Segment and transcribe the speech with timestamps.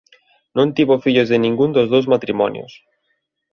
[0.57, 2.71] Non tivo fillos de ningún dos dous matrimonios.